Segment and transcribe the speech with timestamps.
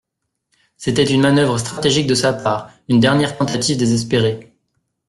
[0.77, 4.51] C'était une manoeuvre stratégique de sa part une dernière tentative désespérée.